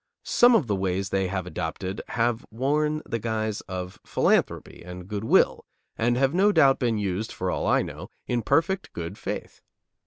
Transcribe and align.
Some 0.23 0.55
of 0.55 0.65
the 0.65 0.75
ways 0.75 1.09
they 1.09 1.27
have 1.27 1.45
adopted 1.45 2.01
have 2.07 2.43
worn 2.49 3.03
the 3.05 3.19
guise 3.19 3.61
of 3.67 3.99
philanthropy 4.03 4.81
and 4.83 5.07
good 5.07 5.23
will, 5.23 5.63
and 5.95 6.17
have 6.17 6.33
no 6.33 6.51
doubt 6.51 6.79
been 6.79 6.97
used, 6.97 7.31
for 7.31 7.51
all 7.51 7.67
I 7.67 7.83
know, 7.83 8.09
in 8.25 8.41
perfect 8.41 8.93
good 8.93 9.15
faith. 9.19 9.61